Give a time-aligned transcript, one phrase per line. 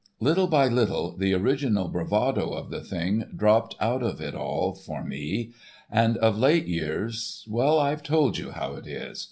[0.19, 5.03] Little by little the original bravado of the thing dropped out of it all for
[5.03, 5.51] me;
[5.91, 9.19] and of late years—well I have told you how it is.